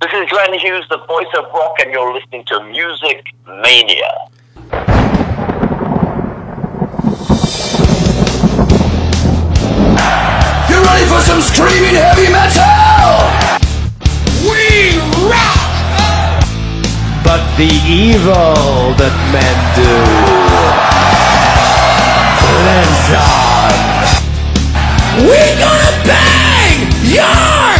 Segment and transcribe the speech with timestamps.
[0.00, 4.28] This is Glenn Hughes, the voice of rock, and you're listening to Music Mania.
[10.68, 13.18] You ready for some screaming heavy metal?
[14.48, 14.98] We
[15.28, 15.68] rock!
[17.28, 19.94] but the evil that men do
[22.64, 23.74] lives on.
[25.28, 27.77] We're gonna bang your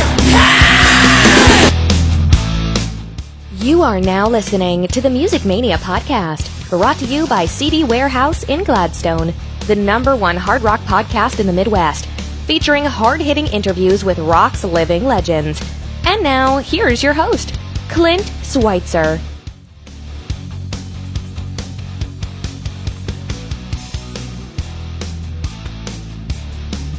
[3.68, 8.44] You are now listening to the Music Mania podcast, brought to you by CD Warehouse
[8.44, 9.34] in Gladstone,
[9.66, 12.06] the number one hard rock podcast in the Midwest,
[12.46, 15.62] featuring hard hitting interviews with rock's living legends.
[16.06, 17.58] And now, here's your host,
[17.90, 19.20] Clint Schweitzer.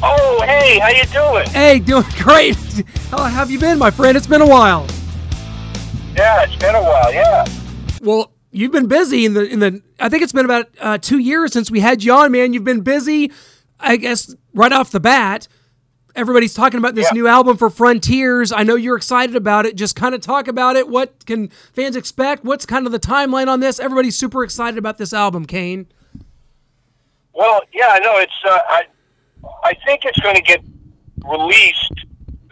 [0.04, 1.48] Oh, hey, how you doing?
[1.48, 2.54] Hey, doing great.
[3.10, 4.16] How have you been, my friend?
[4.16, 4.86] It's been a while.
[6.20, 7.46] Yeah, it's been a while, yeah.
[8.02, 9.80] Well, you've been busy in the in the.
[9.98, 12.52] I think it's been about uh, two years since we had you on, man.
[12.52, 13.32] You've been busy.
[13.78, 15.48] I guess right off the bat,
[16.14, 17.14] everybody's talking about this Yeah.
[17.14, 18.52] new album for Frontiers.
[18.52, 19.76] I know you're excited about it.
[19.76, 20.88] Just kind of talk about it.
[20.90, 22.44] What can fans expect?
[22.44, 23.80] What's kind of the timeline on this?
[23.80, 25.86] Everybody's super excited about this album, Kane.
[27.32, 28.32] Well, yeah, I know it's.
[28.46, 28.82] Uh, I,
[29.64, 30.60] I think it's going to get
[31.26, 31.94] released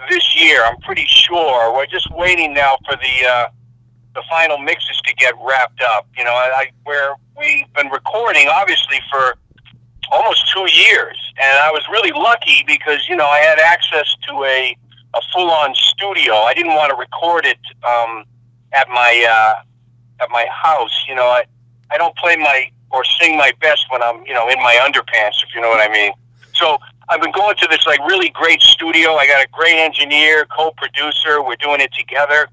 [0.08, 0.64] this year.
[0.64, 1.74] I'm pretty sure.
[1.74, 3.48] We're just waiting now for the uh,
[4.18, 6.08] the final mixes to get wrapped up.
[6.16, 9.36] You know, I, I where we've been recording obviously for
[10.10, 14.44] almost two years, and I was really lucky because you know I had access to
[14.44, 14.76] a
[15.14, 16.34] a full on studio.
[16.34, 18.24] I didn't want to record it um,
[18.72, 19.62] at my uh,
[20.22, 21.04] at my house.
[21.08, 21.44] You know, I
[21.92, 25.44] I don't play my or sing my best when I'm you know in my underpants,
[25.46, 26.12] if you know what I mean.
[26.54, 29.14] So I've been going to this like really great studio.
[29.14, 31.40] I got a great engineer, co-producer.
[31.40, 32.48] We're doing it together,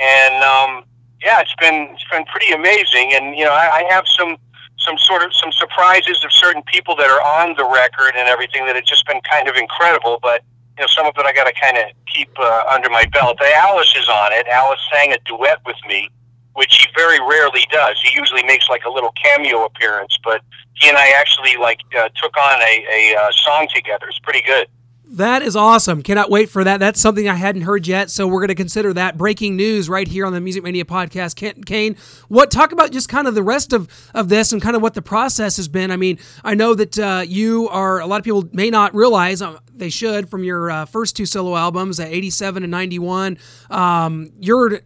[0.00, 0.84] and um,
[1.22, 3.12] yeah, it's been it's been pretty amazing.
[3.14, 4.36] And you know, I, I have some
[4.78, 8.66] some sort of some surprises of certain people that are on the record and everything
[8.66, 10.18] that have just been kind of incredible.
[10.22, 10.42] But
[10.78, 13.38] you know, some of it I got to kind of keep uh, under my belt.
[13.40, 14.46] Alice is on it.
[14.46, 16.08] Alice sang a duet with me,
[16.54, 18.00] which he very rarely does.
[18.02, 20.42] He usually makes like a little cameo appearance, but
[20.74, 24.06] he and I actually like uh, took on a, a uh, song together.
[24.08, 24.68] It's pretty good.
[25.12, 26.02] That is awesome.
[26.02, 26.80] Cannot wait for that.
[26.80, 30.06] That's something I hadn't heard yet, so we're going to consider that breaking news right
[30.06, 31.34] here on the Music Mania podcast.
[31.34, 31.96] Kent Kane,
[32.28, 34.92] what talk about just kind of the rest of of this and kind of what
[34.92, 35.90] the process has been.
[35.90, 39.40] I mean, I know that uh, you are a lot of people may not realize
[39.40, 43.38] uh, they should from your uh, first two solo albums, at '87 and '91.
[43.70, 44.80] Um, you're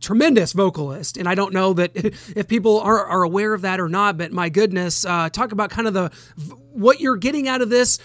[0.00, 1.90] tremendous vocalist and i don't know that
[2.36, 5.70] if people are, are aware of that or not but my goodness uh, talk about
[5.70, 6.10] kind of the
[6.76, 7.98] what you're getting out of this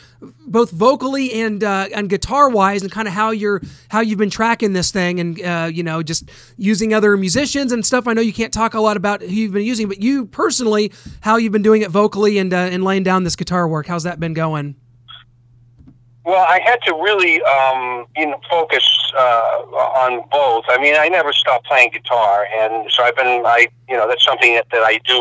[0.48, 4.30] both vocally and uh, and guitar wise and kind of how you're how you've been
[4.30, 8.08] tracking this thing and uh, you know just using other musicians and stuff.
[8.08, 10.92] I know you can't talk a lot about who you've been using but you personally
[11.20, 14.04] how you've been doing it vocally and uh, and laying down this guitar work how's
[14.04, 14.76] that been going
[16.24, 18.86] Well, I had to really, um, you know, focus
[19.18, 19.64] uh,
[20.06, 20.66] on both.
[20.70, 24.24] I mean, I never stopped playing guitar, and so I've been, I, you know, that's
[24.24, 25.16] something that, that I do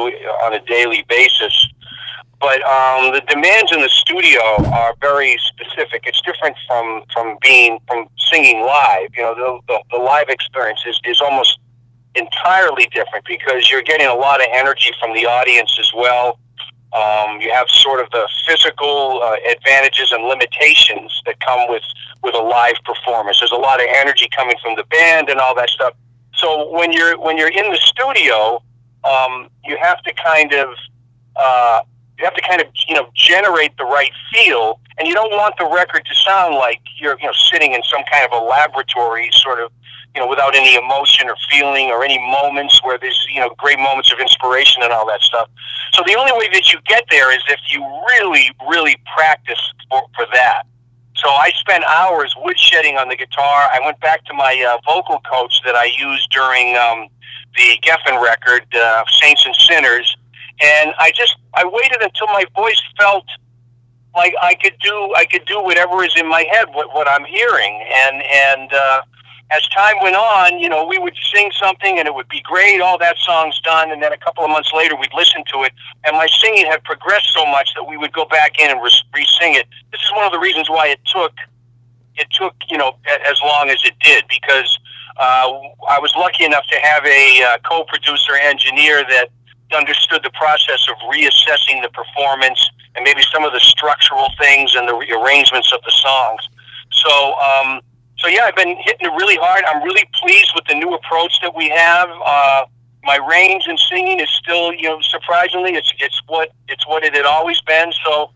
[0.45, 1.69] on a daily basis.
[2.39, 4.41] But um, the demands in the studio
[4.73, 6.05] are very specific.
[6.07, 9.11] It's different from from being from singing live.
[9.15, 11.59] You know, the the, the live experience is, is almost
[12.15, 16.39] entirely different because you're getting a lot of energy from the audience as well.
[16.93, 21.85] Um, you have sort of the physical uh, advantages and limitations that come with
[22.23, 23.39] with a live performance.
[23.41, 25.95] There's a lot of energy coming from the band and all that stuff.
[26.35, 28.63] So when you're when you're in the studio,
[29.05, 30.69] um, you have to kind of
[31.37, 31.81] uh,
[32.21, 35.55] you have to kind of you know generate the right feel, and you don't want
[35.59, 39.31] the record to sound like you're you know sitting in some kind of a laboratory,
[39.33, 39.73] sort of
[40.15, 43.79] you know without any emotion or feeling or any moments where there's you know great
[43.79, 45.49] moments of inspiration and all that stuff.
[45.93, 50.03] So the only way that you get there is if you really really practice for,
[50.15, 50.65] for that.
[51.17, 53.69] So I spent hours woodshedding on the guitar.
[53.73, 57.09] I went back to my uh, vocal coach that I used during um,
[57.57, 60.17] the Geffen record, uh, Saints and Sinners,
[60.63, 63.25] and I just I waited until my voice felt
[64.15, 67.25] like I could do I could do whatever is in my head, what what I'm
[67.25, 69.03] hearing, and and uh,
[69.51, 72.81] as time went on, you know, we would sing something and it would be great.
[72.81, 75.73] All that song's done, and then a couple of months later, we'd listen to it,
[76.05, 78.91] and my singing had progressed so much that we would go back in and re-
[79.15, 79.67] re-sing it.
[79.91, 81.33] This is one of the reasons why it took
[82.17, 84.79] it took you know as long as it did because
[85.17, 85.51] uh,
[85.89, 89.29] I was lucky enough to have a uh, co-producer engineer that
[89.73, 92.61] understood the process of reassessing the performance
[92.97, 96.41] and maybe some of the structural things and the rearrangements of the songs.
[96.91, 97.81] So, um,
[98.19, 99.65] so yeah, I've been hitting it really hard.
[99.65, 102.09] I'm really pleased with the new approach that we have.
[102.25, 102.65] Uh,
[103.03, 107.15] my range in singing is still, you know, surprisingly, it's it's what it's what it
[107.15, 107.93] had always been.
[108.05, 108.31] So,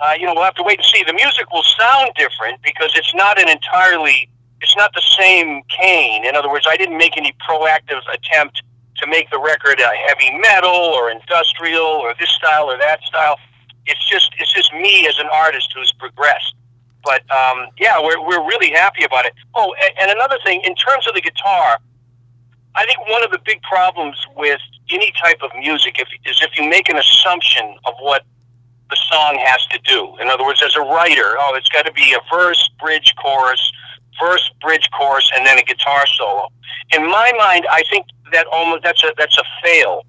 [0.00, 1.04] uh, you know, we'll have to wait and see.
[1.04, 4.28] The music will sound different because it's not an entirely,
[4.60, 6.24] it's not the same Kane.
[6.24, 8.62] In other words, I didn't make any proactive attempt
[8.98, 13.36] to make the record a heavy metal or industrial or this style or that style.
[13.86, 16.54] It's just it's just me as an artist who's progressed.
[17.04, 19.32] But um, yeah, we're we're really happy about it.
[19.54, 21.78] Oh, and, and another thing, in terms of the guitar,
[22.74, 24.60] I think one of the big problems with
[24.90, 28.24] any type of music if, is if you make an assumption of what
[28.90, 30.16] the song has to do.
[30.20, 33.72] In other words, as a writer, oh, it's got to be a verse, bridge, chorus,
[34.20, 36.48] verse, bridge, chorus, and then a guitar solo.
[36.94, 40.04] In my mind, I think that almost that's a that's a fail.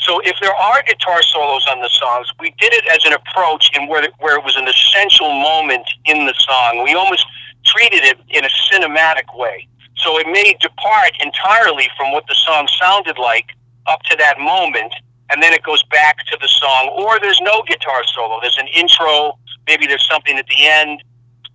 [0.00, 3.70] So if there are guitar solos on the songs, we did it as an approach
[3.76, 6.84] in where where it was an essential moment in the song.
[6.84, 7.26] We almost
[7.66, 9.68] treated it in a cinematic way.
[9.96, 13.50] So it may depart entirely from what the song sounded like
[13.86, 14.94] up to that moment,
[15.30, 16.94] and then it goes back to the song.
[16.94, 18.38] Or there's no guitar solo.
[18.40, 19.38] There's an intro.
[19.66, 21.02] Maybe there's something at the end.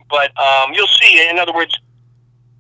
[0.10, 1.28] But um, you'll see.
[1.30, 1.74] In other words,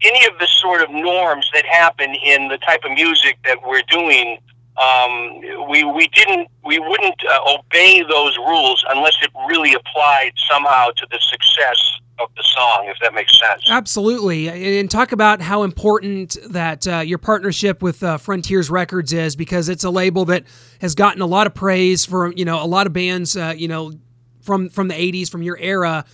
[0.03, 3.83] any of the sort of norms that happen in the type of music that we're
[3.89, 4.37] doing,
[4.77, 10.87] um, we we didn't we wouldn't uh, obey those rules unless it really applied somehow
[10.89, 11.77] to the success
[12.19, 13.63] of the song, if that makes sense.
[13.69, 19.35] Absolutely, and talk about how important that uh, your partnership with uh, Frontiers Records is
[19.35, 20.43] because it's a label that
[20.81, 23.67] has gotten a lot of praise for you know a lot of bands uh, you
[23.67, 23.93] know
[24.41, 26.05] from from the '80s from your era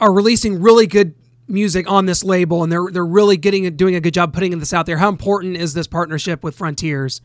[0.00, 1.14] are releasing really good
[1.48, 4.72] music on this label, and they're they're really getting doing a good job putting this
[4.72, 4.98] out there.
[4.98, 7.20] How important is this partnership with Frontiers?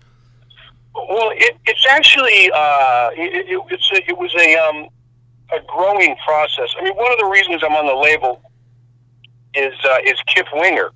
[0.96, 4.88] Well, it, it's actually uh, it, it, it's a, it was a um,
[5.52, 6.74] a growing process.
[6.80, 8.42] I mean, one of the reasons I'm on the label
[9.56, 10.90] is uh, is Kip Winger,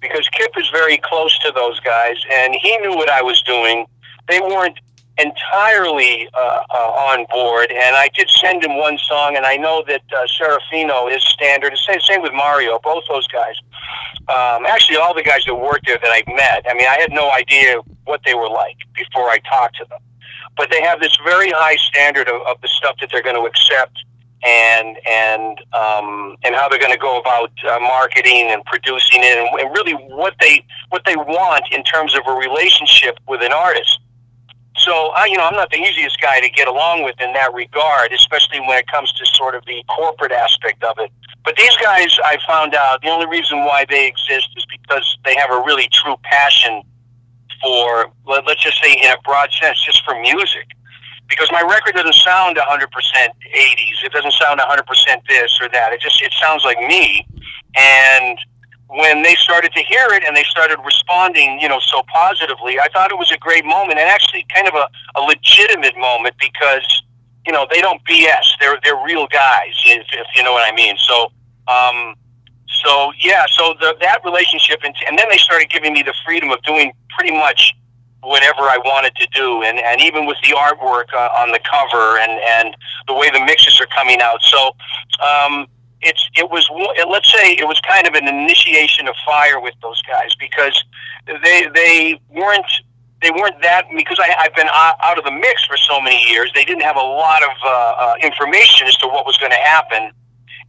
[0.00, 3.86] because Kip is very close to those guys, and he knew what I was doing.
[4.28, 4.78] They weren't
[5.18, 9.82] entirely uh, uh, on board, and I did send him one song, and I know
[9.88, 11.76] that uh, Serafino is standard.
[11.86, 13.54] Same, same with Mario, both those guys.
[14.28, 16.66] Um, actually, all the guys that worked there that I met.
[16.68, 20.00] I mean, I had no idea what they were like before I talked to them
[20.56, 23.42] but they have this very high standard of, of the stuff that they're going to
[23.42, 24.04] accept
[24.44, 29.38] and and um, and how they're going to go about uh, marketing and producing it,
[29.38, 33.52] and, and really what they what they want in terms of a relationship with an
[33.52, 33.98] artist.
[34.78, 37.52] So I, you know, I'm not the easiest guy to get along with in that
[37.54, 41.10] regard, especially when it comes to sort of the corporate aspect of it.
[41.44, 45.34] But these guys, I found out the only reason why they exist is because they
[45.36, 46.82] have a really true passion
[47.62, 50.66] for, let, us just say in a broad sense, just for music.
[51.28, 54.04] Because my record doesn't sound 100% 80s.
[54.04, 54.82] It doesn't sound 100%
[55.28, 55.92] this or that.
[55.92, 57.26] It just, it sounds like me.
[57.76, 58.38] And
[58.88, 62.88] when they started to hear it and they started responding, you know, so positively, I
[62.88, 64.88] thought it was a great moment and actually kind of a,
[65.18, 67.02] a legitimate moment because,
[67.44, 68.46] you know, they don't BS.
[68.60, 70.96] They're, they're real guys, if, if you know what I mean.
[70.98, 71.32] So,
[71.66, 72.14] um,
[72.84, 76.50] so yeah, so the, that relationship, and, and then they started giving me the freedom
[76.50, 77.74] of doing pretty much
[78.22, 82.18] whatever I wanted to do, and, and even with the artwork uh, on the cover
[82.18, 84.42] and, and the way the mixes are coming out.
[84.42, 84.70] So
[85.22, 85.66] um,
[86.02, 86.68] it's it was
[87.08, 90.84] let's say it was kind of an initiation of fire with those guys because
[91.26, 92.66] they they weren't
[93.22, 96.50] they weren't that because I, I've been out of the mix for so many years.
[96.54, 99.58] They didn't have a lot of uh, uh, information as to what was going to
[99.58, 100.12] happen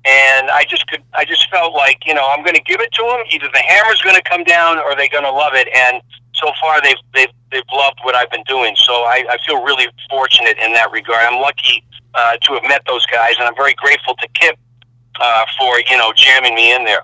[0.07, 2.93] and I just could, I just felt like, you know, I'm going to give it
[2.93, 3.19] to them.
[3.31, 5.67] Either the hammer's going to come down or they're going to love it.
[5.75, 6.01] And
[6.33, 8.75] so far, they've they've they've loved what I've been doing.
[8.77, 11.25] So I, I feel really fortunate in that regard.
[11.25, 14.57] I'm lucky uh, to have met those guys, and I'm very grateful to Kip
[15.19, 17.03] uh, for you know jamming me in there.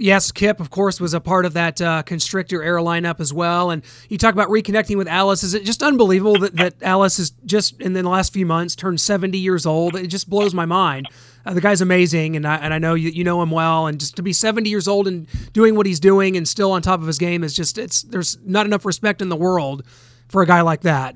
[0.00, 3.70] Yes, Kip, of course, was a part of that uh, Constrictor era lineup as well.
[3.70, 5.42] And you talk about reconnecting with Alice.
[5.42, 8.98] Is it just unbelievable that, that Alice has just, in the last few months, turned
[8.98, 9.94] 70 years old?
[9.94, 11.06] It just blows my mind.
[11.44, 13.88] Uh, the guy's amazing, and I, and I know you, you know him well.
[13.88, 16.80] And just to be 70 years old and doing what he's doing and still on
[16.80, 19.84] top of his game is just, it's there's not enough respect in the world
[20.28, 21.14] for a guy like that.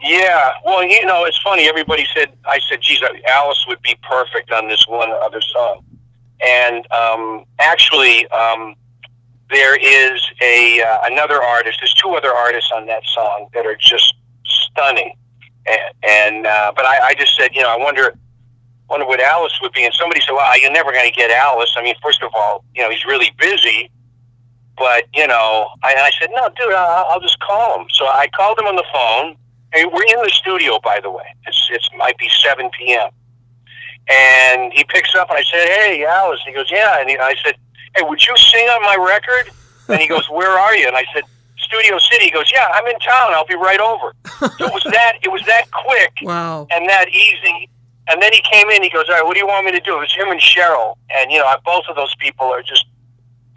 [0.00, 1.68] Yeah, well, you know, it's funny.
[1.68, 5.84] Everybody said, I said, geez, Alice would be perfect on this one other song
[6.40, 8.74] and um, actually, um,
[9.50, 11.78] there is a uh, another artist.
[11.80, 14.14] There's two other artists on that song that are just
[14.44, 15.16] stunning.
[15.66, 18.14] And, and uh, but I, I just said, you know, I wonder
[18.88, 19.84] wonder what Alice would be.
[19.84, 21.74] And somebody said, well, you're never going to get Alice.
[21.76, 23.90] I mean, first of all, you know, he's really busy.
[24.76, 27.88] But you know, I, I said, no, dude, I'll, I'll just call him.
[27.90, 29.36] So I called him on the phone.
[29.72, 31.24] Hey, we're in the studio, by the way.
[31.46, 33.10] It's it might be 7 p.m.
[34.08, 37.34] And he picks up, and I said, "Hey, Alice." He goes, "Yeah." And he, I
[37.44, 37.56] said,
[37.94, 39.52] "Hey, would you sing on my record?"
[39.88, 41.24] And he goes, "Where are you?" And I said,
[41.58, 43.34] "Studio City." He goes, "Yeah, I'm in town.
[43.34, 44.14] I'll be right over."
[44.56, 46.66] So it was that it was that quick Wow.
[46.70, 47.68] and that easy.
[48.10, 48.82] And then he came in.
[48.82, 50.40] He goes, "All right, what do you want me to do?" It was him and
[50.40, 52.86] Cheryl, and you know, both of those people are just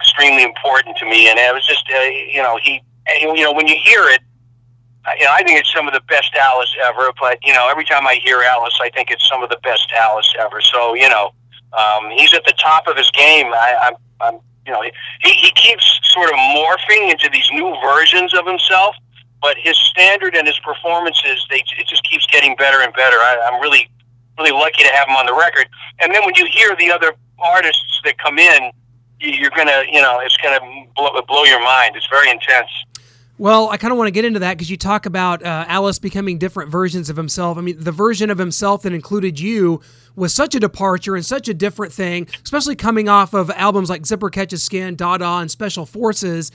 [0.02, 1.30] extremely important to me.
[1.30, 4.20] And it was just, uh, you know, he, and, you know, when you hear it,
[5.20, 7.12] you know, I think it's some of the best Alice ever.
[7.20, 9.92] But you know, every time I hear Alice, I think it's some of the best
[9.98, 10.62] Alice ever.
[10.62, 11.32] So you know,
[11.78, 13.48] um, he's at the top of his game.
[13.54, 18.34] I, I'm, I'm, you know, he, he keeps sort of morphing into these new versions
[18.34, 18.96] of himself.
[19.42, 23.16] But his standard and his performances, they it just keeps getting better and better.
[23.18, 23.90] I, I'm really,
[24.38, 25.68] really lucky to have him on the record.
[26.00, 28.72] And then when you hear the other artists that come in,
[29.20, 30.60] you- you're gonna, you know, it's gonna
[30.96, 31.96] blow, blow your mind.
[31.96, 32.70] It's very intense.
[33.42, 35.98] Well, I kind of want to get into that because you talk about uh, Alice
[35.98, 37.58] becoming different versions of himself.
[37.58, 39.82] I mean, the version of himself that included you
[40.16, 44.06] was such a departure and such a different thing, especially coming off of albums like
[44.06, 46.52] Zipper Catches Skin, Dada, and Special Forces.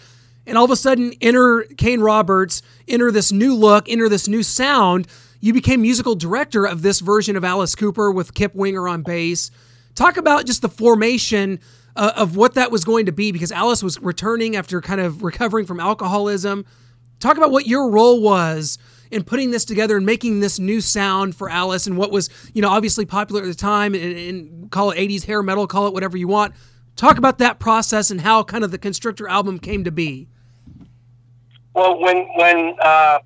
[0.46, 4.44] And all of a sudden, enter Kane Roberts, enter this new look, enter this new
[4.44, 5.08] sound.
[5.40, 9.50] You became musical director of this version of Alice Cooper with Kip Winger on bass.
[9.96, 11.58] Talk about just the formation
[11.96, 15.22] uh, of what that was going to be because Alice was returning after kind of
[15.22, 16.64] recovering from alcoholism.
[17.18, 18.78] Talk about what your role was
[19.10, 22.60] in putting this together and making this new sound for Alice and what was, you
[22.60, 25.94] know, obviously popular at the time and, and call it 80s hair metal, call it
[25.94, 26.54] whatever you want.
[26.96, 30.28] Talk about that process and how kind of the Constrictor album came to be.
[31.74, 33.18] Well, when when uh,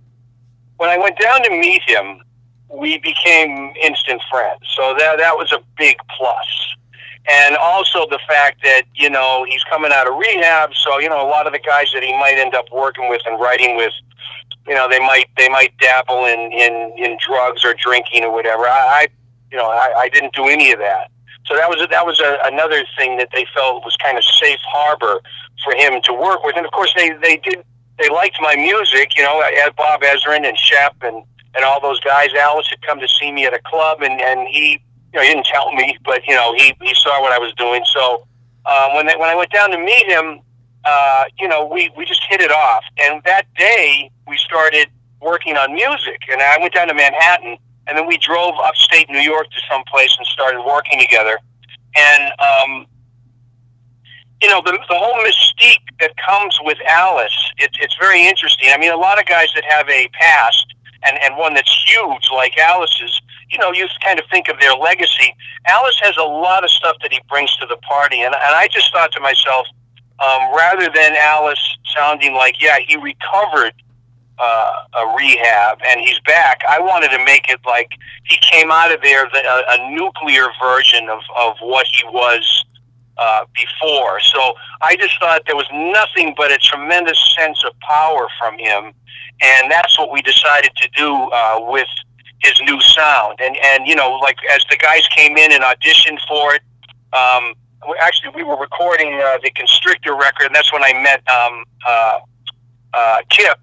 [0.77, 2.21] when I went down to meet him,
[2.69, 4.63] we became instant friends.
[4.75, 6.75] So that that was a big plus.
[7.29, 11.21] And also the fact that you know he's coming out of rehab, so you know
[11.21, 13.93] a lot of the guys that he might end up working with and writing with,
[14.67, 18.65] you know they might they might dabble in in, in drugs or drinking or whatever.
[18.65, 19.09] I, I
[19.51, 21.11] you know I, I didn't do any of that.
[21.47, 24.25] So that was a, that was a, another thing that they felt was kind of
[24.25, 25.21] safe harbor
[25.65, 26.57] for him to work with.
[26.57, 27.63] And of course they they did
[27.99, 29.17] they liked my music.
[29.17, 29.43] You know,
[29.77, 31.23] Bob Ezrin and Shep and
[31.55, 32.29] and all those guys.
[32.35, 35.33] Alice had come to see me at a club, and and he you know he
[35.33, 37.85] didn't tell me, but you know he he saw what I was doing.
[37.93, 38.27] So
[38.67, 40.41] um, when they, when I went down to meet him,
[40.85, 42.85] uh, you know we we just hit it off.
[42.99, 44.89] And that day we started
[45.21, 47.57] working on music, and I went down to Manhattan.
[47.87, 51.37] And then we drove upstate New York to some place and started working together.
[51.97, 52.87] And um,
[54.41, 58.71] you know, the, the whole mystique that comes with Alice, it, it's very interesting.
[58.73, 60.67] I mean, a lot of guys that have a past
[61.05, 64.75] and, and one that's huge like Alice's, you know, you kind of think of their
[64.75, 65.35] legacy.
[65.67, 68.21] Alice has a lot of stuff that he brings to the party.
[68.21, 69.67] And, and I just thought to myself,
[70.21, 73.73] um, rather than Alice sounding like, yeah, he recovered
[74.39, 77.91] uh, a rehab and he's back, I wanted to make it like
[78.25, 82.65] he came out of there the, a, a nuclear version of, of what he was
[83.19, 84.21] uh, before.
[84.21, 88.95] So I just thought there was nothing but a tremendous sense of power from him,
[89.43, 91.89] and that's what we decided to do uh, with
[92.43, 93.39] his new sound.
[93.41, 96.63] And and you know, like as the guys came in and auditioned for it,
[97.13, 97.55] um,
[98.01, 102.19] actually we were recording uh, the Constrictor record, and that's when I met um, uh,
[102.95, 103.59] uh, Kip,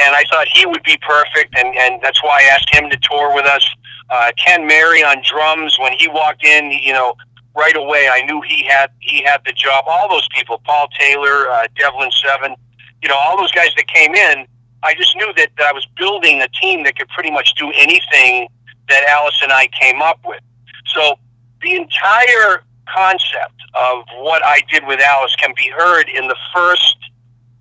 [0.00, 2.98] and I thought he would be perfect, and and that's why I asked him to
[3.02, 3.68] tour with us.
[4.10, 7.14] Uh, Ken Mary on drums when he walked in, you know,
[7.54, 9.84] right away I knew he had he had the job.
[9.86, 12.54] All those people, Paul Taylor, uh, Devlin Seven,
[13.02, 14.46] you know, all those guys that came in,
[14.82, 18.48] I just knew that I was building a team that could pretty much do anything
[18.88, 20.40] that Alice and I came up with.
[20.86, 21.18] So
[21.62, 26.96] the entire concept of what I did with Alice can be heard in the first,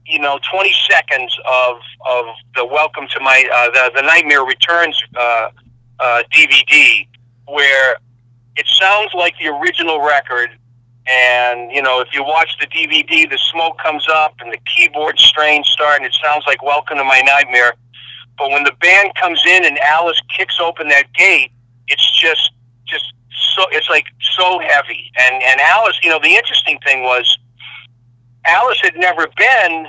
[0.06, 1.78] you know, 20 seconds of
[2.10, 2.26] of
[2.56, 5.50] the Welcome to My uh, the the Nightmare Returns uh,
[6.00, 7.08] uh, DVD,
[7.48, 7.98] where
[8.56, 10.50] it sounds like the original record.
[11.10, 15.20] And you know, if you watch the DVD, the smoke comes up and the keyboard
[15.20, 17.74] strains start, and it sounds like "Welcome to My Nightmare."
[18.38, 21.52] But when the band comes in and Alice kicks open that gate,
[21.88, 22.52] it's just,
[22.88, 23.14] just
[23.56, 24.06] so it's like
[24.36, 25.12] so heavy.
[25.20, 27.38] And and Alice, you know, the interesting thing was,
[28.46, 29.88] Alice had never been,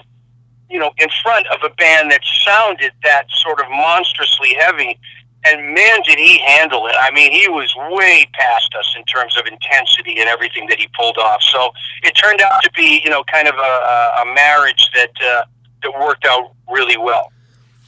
[0.71, 4.99] you know, in front of a band that sounded that sort of monstrously heavy.
[5.45, 6.95] And man, did he handle it!
[7.01, 10.89] I mean, he was way past us in terms of intensity and everything that he
[10.97, 11.43] pulled off.
[11.43, 11.73] So
[12.05, 15.43] it turned out to be, you know, kind of a, a, marriage that uh,
[15.83, 17.33] that worked out really well.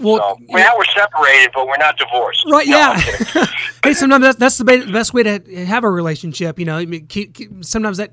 [0.00, 2.44] Well, So well, now we're separated, but we're not divorced.
[2.50, 2.66] Right?
[2.66, 3.46] No, yeah.
[3.84, 6.58] Hey, sometimes that's, that's the ba- best way to have a relationship.
[6.58, 8.12] You know, I mean, keep, keep, sometimes that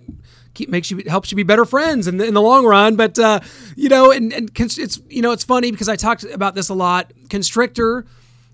[0.53, 2.98] keep, makes you helps you be better friends in the, in the long run.
[2.98, 3.39] But uh,
[3.75, 6.74] you know, and, and it's you know it's funny because I talked about this a
[6.74, 7.13] lot.
[7.29, 8.05] Constrictor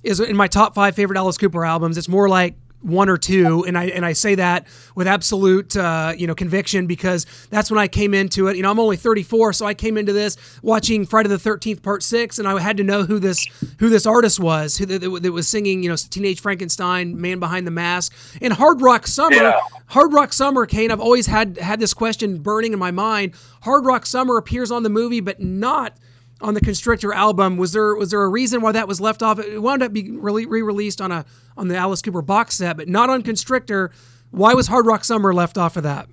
[0.04, 1.98] is in my top five favorite Alice Cooper albums.
[1.98, 6.14] It's more like one or two, and I and I say that with absolute uh,
[6.16, 8.56] you know conviction because that's when I came into it.
[8.56, 12.04] You know, I'm only 34, so I came into this watching Friday the 13th Part
[12.04, 13.46] Six, and I had to know who this
[13.80, 17.66] who this artist was who that, that was singing you know Teenage Frankenstein, Man Behind
[17.66, 19.36] the Mask, and Hard Rock Summer.
[19.36, 19.60] Yeah.
[19.88, 20.92] Hard Rock Summer, Kane.
[20.92, 23.34] I've always had had this question burning in my mind.
[23.62, 25.94] Hard Rock Summer appears on the movie, but not
[26.42, 27.58] on the Constrictor album.
[27.58, 29.40] Was there was there a reason why that was left off?
[29.40, 31.26] It wound up being re-released on a
[31.56, 33.92] on the Alice Cooper box set, but not on Constrictor.
[34.32, 36.08] Why was Hard Rock Summer left off of that?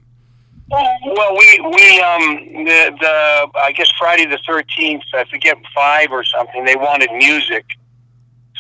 [0.71, 6.25] Well, we we um the the I guess Friday the thirteenth I forget five or
[6.25, 7.65] something they wanted music,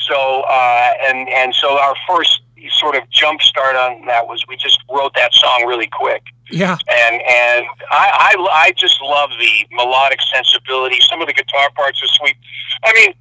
[0.07, 4.57] so uh, and and so our first sort of jump start on that was we
[4.57, 6.23] just wrote that song really quick.
[6.51, 6.77] Yeah.
[6.89, 11.01] And and I, I I just love the melodic sensibility.
[11.01, 12.37] Some of the guitar parts are sweet.
[12.85, 13.15] I mean,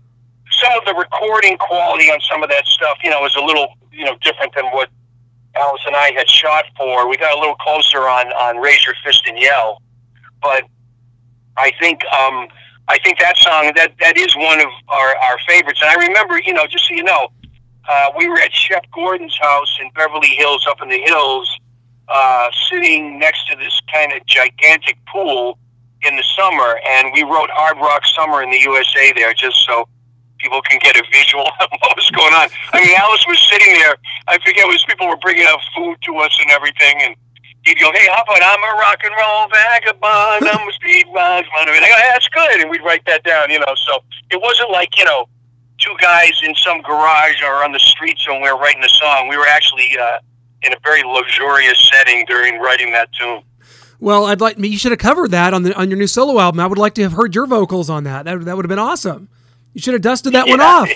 [0.61, 3.75] some of the recording quality on some of that stuff, you know, is a little
[3.91, 4.89] you know different than what
[5.55, 7.07] Alice and I had shot for.
[7.07, 9.81] We got a little closer on on Raise Your Fist and Yell,
[10.41, 10.63] but
[11.57, 12.47] I think um,
[12.87, 15.81] I think that song that that is one of our our favorites.
[15.81, 17.29] And I remember, you know, just so you know,
[17.89, 21.49] uh, we were at Shep Gordon's house in Beverly Hills, up in the hills,
[22.07, 25.57] uh, sitting next to this kind of gigantic pool
[26.03, 29.87] in the summer, and we wrote Hard Rock Summer in the USA there, just so
[30.37, 32.49] people can get a visual of what was going on.
[32.73, 33.95] I mean, Alice was sitting there.
[34.27, 37.15] I forget was people were bringing out food to us and everything, and
[37.63, 41.71] he'd go, "Hey, how about I'm a rock and roll vagabond, I'm a street vagabond."
[41.71, 43.75] And I go, hey, "That's good," and we'd write that down, you know.
[43.87, 45.27] So it wasn't like you know
[45.83, 49.27] two guys in some garage or on the street somewhere writing the song.
[49.27, 50.19] We were actually uh,
[50.61, 53.43] in a very luxurious setting during writing that tune.
[53.99, 56.59] Well, I'd like you should have covered that on the on your new solo album.
[56.59, 58.25] I would like to have heard your vocals on that.
[58.25, 59.29] That that would have been awesome.
[59.73, 60.89] You should have dusted that one off.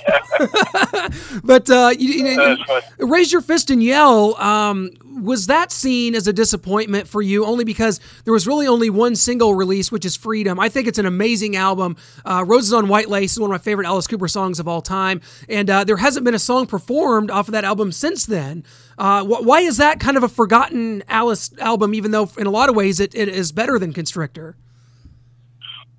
[1.44, 2.58] but uh, you, you,
[3.00, 4.36] you, raise your fist and yell.
[4.36, 4.92] Um,
[5.22, 9.16] was that seen as a disappointment for you only because there was really only one
[9.16, 10.60] single release, which is Freedom?
[10.60, 11.98] I think it's an amazing album.
[12.24, 14.82] Uh, Roses on White Lace is one of my favorite Alice Cooper songs of all
[14.82, 18.63] time, and uh, there hasn't been a song performed off of that album since then.
[18.98, 22.52] Uh, wh- why is that kind of a forgotten Alice album, even though in a
[22.52, 24.56] lot of ways it, it is better than Constrictor?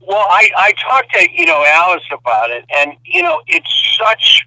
[0.08, 4.42] Well, I, I talked to, you know, Alice about it, and, you know, it's such,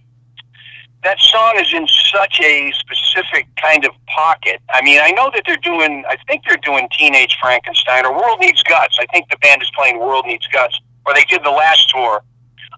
[1.04, 4.60] that song is in such a specific kind of pocket.
[4.72, 8.40] I mean, I know that they're doing, I think they're doing Teenage Frankenstein or World
[8.40, 8.98] Needs Guts.
[9.00, 12.24] I think the band is playing World Needs Guts, or they did the last tour.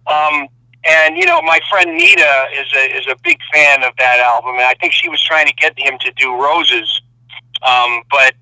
[0.07, 0.49] Um,
[0.83, 4.55] and, you know, my friend Nita is a, is a big fan of that album,
[4.55, 7.01] and I think she was trying to get him to do Roses.
[7.61, 8.33] Um, but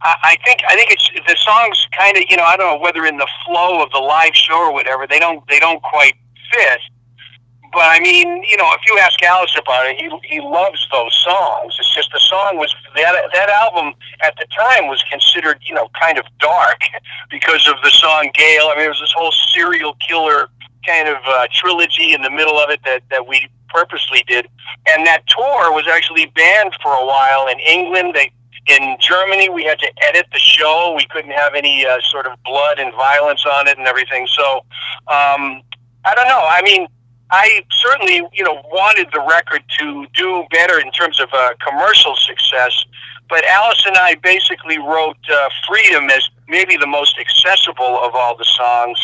[0.00, 3.04] I think I think it's the songs kind of you know I don't know whether
[3.04, 6.14] in the flow of the live show or whatever they don't they don't quite
[6.52, 6.80] fit.
[7.72, 11.14] But I mean, you know, if you ask Alice about it, he he loves those
[11.22, 11.76] songs.
[11.78, 15.88] It's just the song was that that album at the time was considered you know
[16.00, 16.80] kind of dark
[17.30, 18.70] because of the song Gail.
[18.72, 20.48] I mean, it was this whole serial killer
[20.86, 24.48] kind of uh, trilogy in the middle of it that that we purposely did,
[24.88, 28.14] and that tour was actually banned for a while in England.
[28.14, 28.32] They
[28.68, 30.94] in Germany, we had to edit the show.
[30.96, 34.26] We couldn't have any uh, sort of blood and violence on it and everything.
[34.26, 34.58] So,
[35.08, 35.62] um,
[36.04, 36.44] I don't know.
[36.48, 36.86] I mean,
[37.30, 42.14] I certainly, you know, wanted the record to do better in terms of uh, commercial
[42.16, 42.84] success.
[43.28, 48.36] But Alice and I basically wrote uh, Freedom as maybe the most accessible of all
[48.36, 48.98] the songs.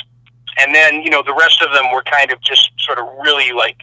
[0.58, 3.52] And then, you know, the rest of them were kind of just sort of really
[3.52, 3.76] like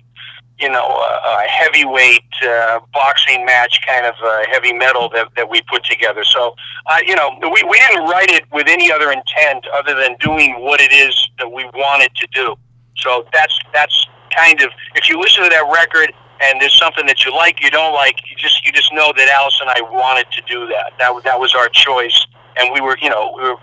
[0.62, 5.62] you know, a, heavyweight uh, boxing match kind of uh, heavy metal that, that we
[5.70, 6.24] put together.
[6.24, 6.56] So,
[6.90, 10.62] uh, you know, we, we didn't write it with any other intent other than doing
[10.62, 12.56] what it is that we wanted to do.
[12.98, 17.26] So that's that's kind of if you listen to that record and there's something that
[17.26, 20.32] you like, you don't like, you just you just know that Alice and I wanted
[20.32, 20.94] to do that.
[21.00, 22.26] That that was our choice,
[22.58, 23.58] and we were you know we were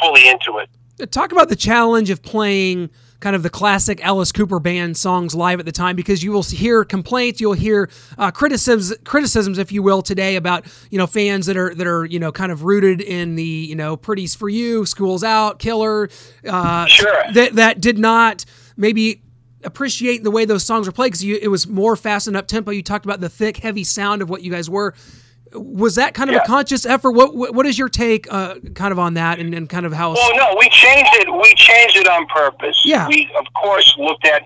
[0.00, 0.68] fully into it.
[1.10, 2.90] Talk about the challenge of playing
[3.22, 6.42] kind of the classic Alice Cooper band songs live at the time because you will
[6.42, 11.46] hear complaints, you'll hear uh, criticisms, criticisms, if you will, today about you know fans
[11.46, 14.48] that are that are you know kind of rooted in the you know Pretties for
[14.48, 16.10] You, Schools Out, Killer,
[16.46, 17.24] uh, sure.
[17.32, 18.44] that that did not
[18.76, 19.22] maybe
[19.64, 22.72] appreciate the way those songs were played because it was more fast and up tempo.
[22.72, 24.94] You talked about the thick, heavy sound of what you guys were
[25.54, 26.42] was that kind of yeah.
[26.42, 27.12] a conscious effort?
[27.12, 30.14] What, what, is your take, uh, kind of on that, and, and kind of how?
[30.14, 31.32] Well, no, we changed it.
[31.32, 32.80] We changed it on purpose.
[32.84, 33.08] Yeah.
[33.08, 34.42] We of course looked at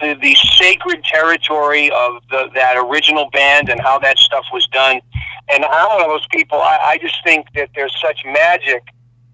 [0.00, 5.00] the, the sacred territory of the, that original band and how that stuff was done.
[5.50, 6.60] And I'm one of those people.
[6.60, 8.82] I, I just think that there's such magic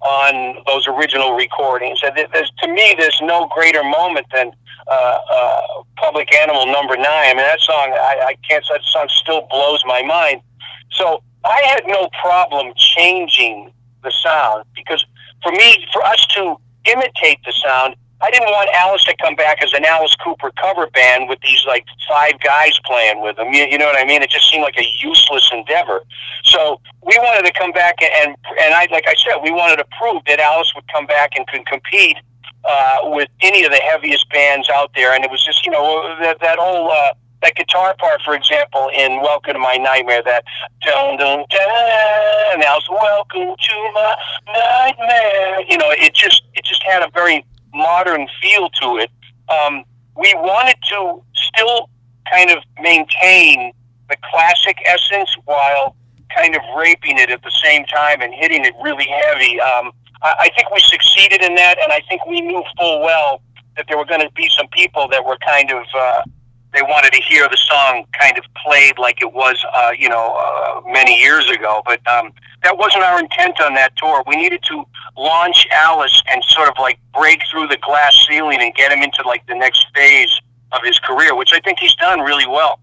[0.01, 2.01] on those original recordings.
[2.03, 4.53] And there's, to me, there's no greater moment than
[4.87, 5.61] uh, uh,
[5.97, 7.07] Public Animal Number Nine.
[7.07, 8.65] I mean, that song, I, I can't.
[8.71, 10.43] That song still blows my mind.
[10.95, 15.05] So I had no problem changing the sound because
[15.43, 19.63] for me, for us to imitate the sound, I didn't want Alice to come back
[19.63, 23.53] as an Alice Cooper cover band with these like five guys playing with them.
[23.53, 24.23] You, you know what I mean?
[24.23, 26.01] It just seemed like a useless endeavor.
[26.45, 29.87] So we wanted to come back and and I like I said, we wanted to
[29.99, 32.17] prove that Alice would come back and could compete
[32.65, 35.13] uh, with any of the heaviest bands out there.
[35.13, 36.91] And it was just you know that that whole.
[36.91, 37.13] Uh,
[37.45, 40.45] that guitar part, for example, in "Welcome to My Nightmare," that
[40.83, 44.17] dun dun dun, that was "Welcome to My
[44.49, 49.11] Nightmare." You know, it just it just had a very modern feel to it.
[49.49, 49.85] Um,
[50.17, 51.91] we wanted to still
[52.31, 53.73] kind of maintain
[54.09, 55.97] the classic essence while
[56.35, 59.61] kind of raping it at the same time and hitting it really heavy.
[59.61, 63.43] Um, I, I think we succeeded in that, and I think we knew full well
[63.77, 66.23] that there were going to be some people that were kind of uh,
[66.75, 70.35] they wanted to hear the song kind of played like it was, uh, you know,
[70.37, 71.83] uh, many years ago.
[71.85, 72.33] But um,
[72.63, 74.23] that wasn't our intent on that tour.
[74.27, 74.85] We needed to
[75.17, 79.23] launch Alice and sort of like break through the glass ceiling and get him into
[79.25, 80.41] like the next phase
[80.73, 82.81] of his career, which I think he's done really well.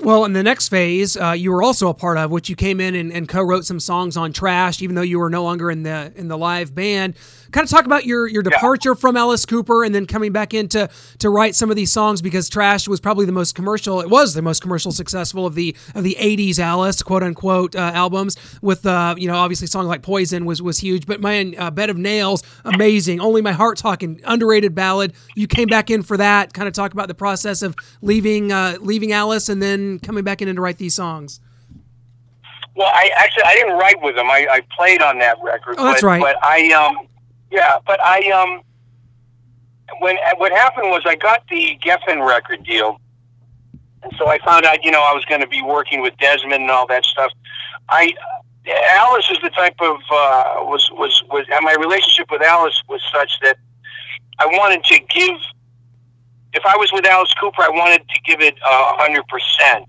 [0.00, 2.80] Well, in the next phase, uh, you were also a part of, which you came
[2.80, 5.82] in and, and, co-wrote some songs on Trash, even though you were no longer in
[5.82, 7.14] the in the live band.
[7.52, 9.00] Kind of talk about your your departure yeah.
[9.00, 10.88] from Alice Cooper and then coming back in to,
[11.18, 14.00] to write some of these songs because Trash was probably the most commercial.
[14.00, 17.92] It was the most commercial successful of the of the '80s Alice quote unquote uh,
[17.94, 18.36] albums.
[18.62, 21.90] With uh, you know, obviously, songs like Poison was was huge, but man, uh, Bed
[21.90, 23.20] of Nails, amazing.
[23.20, 25.12] Only My Heart Talking, underrated ballad.
[25.36, 26.52] You came back in for that.
[26.54, 30.42] Kind of talk about the process of leaving uh, leaving Alice and then coming back
[30.42, 31.40] in to write these songs?
[32.74, 34.30] Well, I actually I didn't write with them.
[34.30, 35.76] I, I played on that record.
[35.78, 36.20] Oh, that's but, right.
[36.20, 37.06] But I um
[37.52, 38.62] yeah, but I um
[40.00, 43.00] when what happened was I got the Geffen record deal,
[44.02, 46.62] and so I found out you know I was going to be working with Desmond
[46.62, 47.30] and all that stuff.
[47.88, 48.12] I
[48.66, 53.02] Alice is the type of uh, was was was and my relationship with Alice was
[53.12, 53.58] such that
[54.38, 55.36] I wanted to give
[56.54, 59.86] if I was with Alice Cooper, I wanted to give it a hundred percent.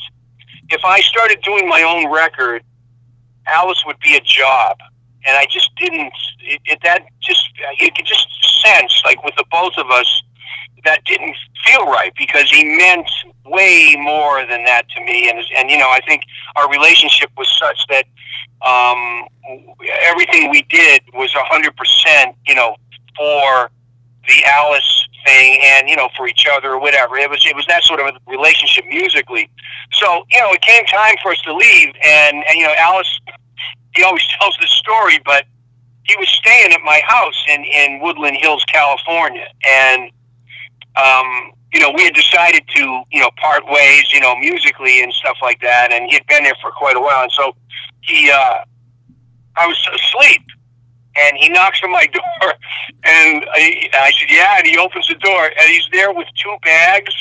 [0.70, 2.64] If I started doing my own record,
[3.46, 4.78] Alice would be a job,
[5.26, 6.14] and I just didn't.
[6.40, 8.28] It, it that just you could just
[8.64, 10.24] sense like with the both of us
[10.86, 13.10] that didn't feel right because he meant
[13.46, 16.24] way more than that to me, and and you know I think
[16.56, 18.06] our relationship was such that
[18.66, 19.28] um,
[20.04, 22.76] everything we did was a hundred percent, you know,
[23.18, 23.72] for
[24.28, 27.66] the Alice thing and you know for each other or whatever it was it was
[27.68, 29.50] that sort of a relationship musically
[29.92, 33.20] so you know it came time for us to leave and and you know alice
[33.96, 35.46] he always tells this story but
[36.06, 39.48] he was staying at my house in in woodland hills california.
[39.68, 40.12] And
[40.96, 45.14] um you know we had decided to you know part ways you know musically and
[45.14, 45.92] stuff like that.
[45.92, 47.24] And he had been there for quite a while.
[47.24, 47.56] And so
[48.02, 48.64] he uh
[49.56, 50.42] i was asleep.
[51.16, 52.54] And he knocks on my door,
[53.04, 56.56] and I, I said, "Yeah," and he opens the door, and he's there with two
[56.64, 57.14] bags,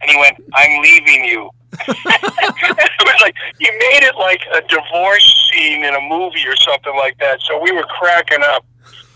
[0.00, 5.50] and he went, "I'm leaving you." It was like he made it like a divorce
[5.50, 7.40] scene in a movie or something like that.
[7.42, 8.64] So we were cracking up,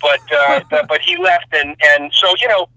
[0.01, 2.69] but uh, but he left, and and so you know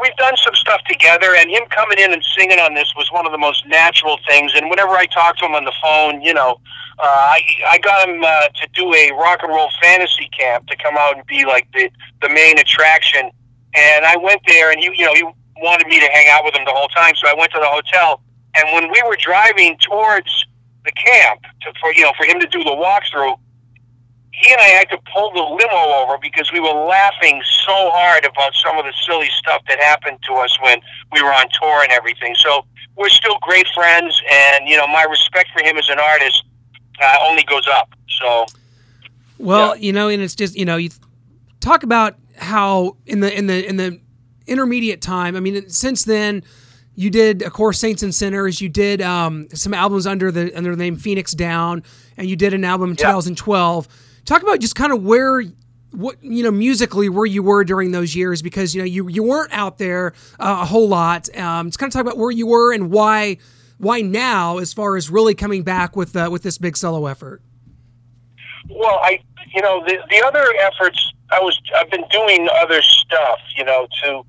[0.00, 3.26] we've done some stuff together, and him coming in and singing on this was one
[3.26, 4.52] of the most natural things.
[4.54, 6.60] And whenever I talk to him on the phone, you know,
[6.98, 10.76] uh, I I got him uh, to do a rock and roll fantasy camp to
[10.76, 11.90] come out and be like the
[12.22, 13.30] the main attraction.
[13.74, 15.24] And I went there, and he you know he
[15.60, 17.68] wanted me to hang out with him the whole time, so I went to the
[17.68, 18.20] hotel.
[18.56, 20.46] And when we were driving towards
[20.84, 23.36] the camp to, for you know for him to do the walkthrough,
[24.32, 28.24] he and I had to pull the limo over because we were laughing so hard
[28.24, 30.80] about some of the silly stuff that happened to us when
[31.12, 32.34] we were on tour and everything.
[32.36, 36.44] So we're still great friends, and you know my respect for him as an artist
[37.02, 37.90] uh, only goes up.
[38.20, 38.46] So,
[39.38, 39.82] well, yeah.
[39.82, 40.90] you know, and it's just you know you
[41.60, 44.00] talk about how in the in the in the
[44.46, 45.36] intermediate time.
[45.36, 46.42] I mean, since then.
[46.96, 48.60] You did, of course, Saints and Sinners.
[48.60, 51.82] You did um, some albums under the under the name Phoenix Down,
[52.16, 53.06] and you did an album in yeah.
[53.06, 53.88] 2012
[54.24, 55.42] talk about just kind of where
[55.92, 59.22] what you know musically where you were during those years because you know you you
[59.22, 61.34] weren't out there uh, a whole lot.
[61.36, 63.38] Um, just kind of talk about where you were and why
[63.78, 67.42] why now as far as really coming back with uh, with this big solo effort.
[68.68, 69.20] Well, I
[69.54, 73.86] you know the the other efforts I was I've been doing other stuff you know
[74.02, 74.24] to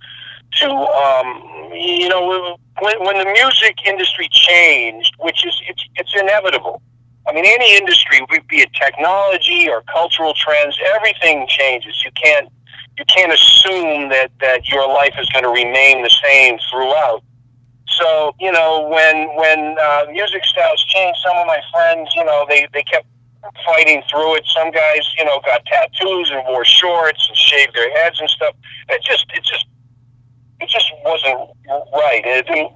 [0.61, 6.81] to um, you know when when the music industry changed, which is it's it's inevitable
[7.27, 12.03] I mean, any industry, be it technology or cultural trends, everything changes.
[12.05, 12.49] You can't
[12.97, 17.23] you can't assume that that your life is going to remain the same throughout.
[17.87, 22.45] So you know, when when uh, music styles change, some of my friends, you know,
[22.47, 23.07] they they kept
[23.65, 24.45] fighting through it.
[24.55, 28.55] Some guys, you know, got tattoos and wore shorts and shaved their heads and stuff.
[28.89, 29.65] It just it just
[30.59, 31.49] it just wasn't
[31.93, 32.21] right.
[32.23, 32.71] It didn't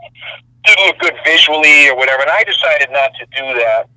[0.66, 2.22] didn't look good visually or whatever.
[2.22, 3.88] And I decided not to do that.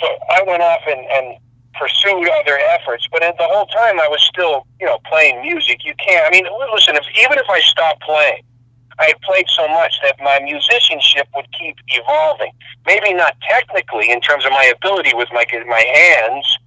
[0.00, 1.38] So I went off and, and
[1.74, 3.06] pursued other efforts.
[3.10, 5.84] But at the whole time, I was still, you know, playing music.
[5.84, 6.26] You can't.
[6.26, 6.96] I mean, listen.
[6.96, 8.42] If even if I stopped playing,
[8.98, 12.50] I had played so much that my musicianship would keep evolving.
[12.86, 16.58] Maybe not technically in terms of my ability with my my hands,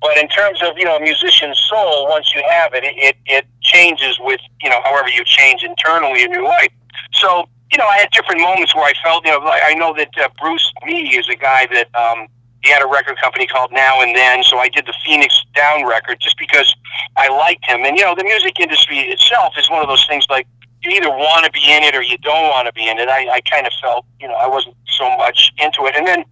[0.00, 2.08] but in terms of you know a musician's soul.
[2.08, 6.32] Once you have it, it it, changes with you know however you change internally in
[6.32, 6.72] your life.
[7.12, 9.94] So you know, I had different moments where I felt, you know, like I know
[9.94, 12.26] that uh, Bruce Mee is a guy that um,
[12.62, 15.86] he had a record company called Now and Then, so I did the Phoenix Down
[15.86, 16.74] record just because
[17.16, 17.84] I liked him.
[17.84, 20.46] And you know, the music industry itself is one of those things like
[20.82, 23.08] you either want to be in it or you don't want to be in it.
[23.08, 25.94] I, I kind of felt, you know, I wasn't so much into it.
[25.94, 26.24] And then,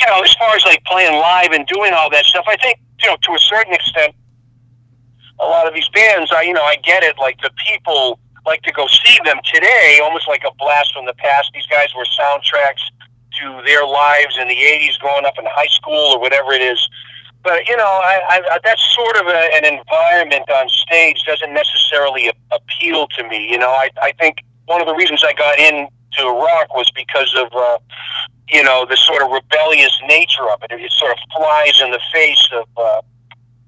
[0.00, 2.80] you know, as far as like playing live and doing all that stuff, I think,
[3.02, 4.14] you know, to a certain extent,
[5.40, 7.16] a lot of these bands, I, you know, I get it.
[7.18, 11.14] Like the people like to go see them today, almost like a blast from the
[11.14, 11.50] past.
[11.54, 12.82] These guys were soundtracks
[13.40, 16.88] to their lives in the 80s growing up in high school or whatever it is.
[17.42, 22.30] But, you know, I, I, that's sort of a, an environment on stage doesn't necessarily
[22.52, 23.50] appeal to me.
[23.50, 25.58] You know, I, I think one of the reasons I got
[26.18, 27.78] into rock was because of, uh,
[28.48, 30.72] you know, the sort of rebellious nature of it.
[30.72, 33.02] It sort of flies in the face of, uh,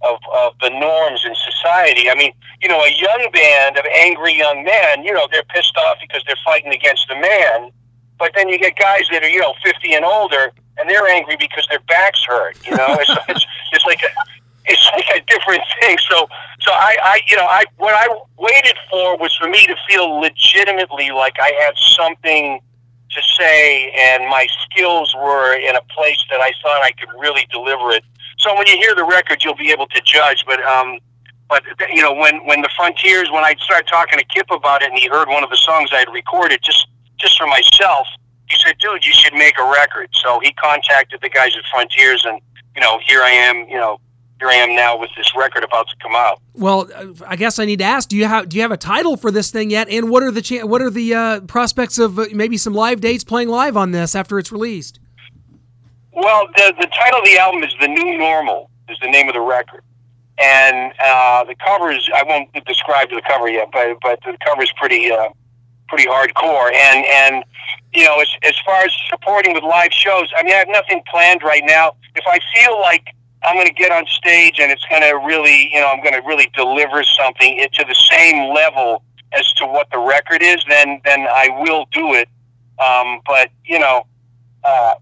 [0.02, 2.10] of, of the norms in society.
[2.10, 5.76] I mean, you know, a young band of angry young men, you know, they're pissed
[5.76, 7.70] off because they're fighting against a man.
[8.18, 11.36] But then you get guys that are, you know, 50 and older, and they're angry
[11.36, 12.56] because their backs hurt.
[12.64, 14.08] You know, it's, it's, it's like a,
[14.64, 15.98] it's like a different thing.
[16.08, 16.28] So,
[16.60, 20.20] so I, I, you know, I what I waited for was for me to feel
[20.20, 22.60] legitimately like I had something
[23.10, 27.46] to say, and my skills were in a place that I thought I could really
[27.50, 28.04] deliver it
[28.42, 30.44] so when you hear the record, you'll be able to judge.
[30.46, 30.98] But um,
[31.48, 31.62] but
[31.94, 34.98] you know, when when the Frontiers, when I started talking to Kip about it, and
[34.98, 38.08] he heard one of the songs I had recorded just just for myself,
[38.48, 42.24] he said, "Dude, you should make a record." So he contacted the guys at Frontiers,
[42.26, 42.40] and
[42.74, 43.68] you know, here I am.
[43.68, 44.00] You know,
[44.48, 46.40] I am now with this record about to come out.
[46.54, 46.88] Well,
[47.26, 49.30] I guess I need to ask: Do you have do you have a title for
[49.30, 49.88] this thing yet?
[49.88, 53.00] And what are the cha- what are the uh, prospects of uh, maybe some live
[53.00, 55.00] dates playing live on this after it's released?
[56.12, 59.34] Well, the the title of the album is "The New Normal." Is the name of
[59.34, 59.82] the record,
[60.38, 64.62] and uh, the cover is I won't describe the cover yet, but but the cover
[64.62, 65.28] is pretty uh,
[65.88, 66.72] pretty hardcore.
[66.74, 67.44] And and
[67.94, 71.02] you know, as as far as supporting with live shows, I mean, I have nothing
[71.10, 71.92] planned right now.
[72.16, 75.72] If I feel like I'm going to get on stage and it's going to really,
[75.72, 79.02] you know, I'm going to really deliver something to the same level
[79.32, 82.28] as to what the record is, then then I will do it.
[82.78, 84.06] Um, but you know.
[84.64, 84.94] Uh,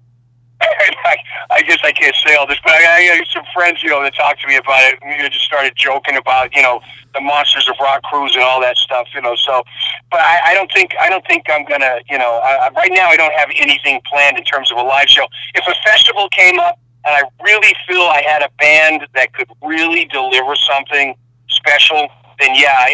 [0.62, 1.16] I,
[1.50, 4.02] I guess I can't say all this, but I, I have some friends, you know,
[4.02, 4.98] that talked to me about it.
[5.02, 6.80] You just started joking about, you know,
[7.14, 9.34] the monsters of rock cruise and all that stuff, you know.
[9.36, 9.64] So,
[10.10, 13.08] but I, I don't think I don't think I'm gonna, you know, I, right now
[13.08, 15.26] I don't have anything planned in terms of a live show.
[15.54, 19.48] If a festival came up and I really feel I had a band that could
[19.62, 21.14] really deliver something
[21.48, 22.08] special,
[22.38, 22.86] then yeah,